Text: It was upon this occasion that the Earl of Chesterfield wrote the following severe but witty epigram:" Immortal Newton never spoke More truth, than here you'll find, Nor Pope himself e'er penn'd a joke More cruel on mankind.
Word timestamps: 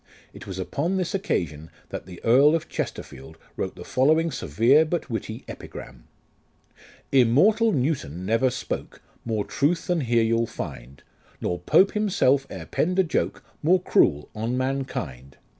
It 0.33 0.47
was 0.47 0.57
upon 0.57 0.97
this 0.97 1.13
occasion 1.13 1.69
that 1.89 2.07
the 2.07 2.19
Earl 2.23 2.55
of 2.55 2.67
Chesterfield 2.67 3.37
wrote 3.55 3.75
the 3.75 3.83
following 3.85 4.31
severe 4.31 4.83
but 4.83 5.11
witty 5.11 5.45
epigram:" 5.47 6.05
Immortal 7.11 7.71
Newton 7.71 8.25
never 8.25 8.49
spoke 8.49 9.03
More 9.25 9.45
truth, 9.45 9.85
than 9.85 10.01
here 10.01 10.23
you'll 10.23 10.47
find, 10.47 11.03
Nor 11.39 11.59
Pope 11.59 11.91
himself 11.91 12.47
e'er 12.49 12.65
penn'd 12.65 12.97
a 12.97 13.03
joke 13.03 13.43
More 13.61 13.79
cruel 13.79 14.27
on 14.33 14.57
mankind. 14.57 15.37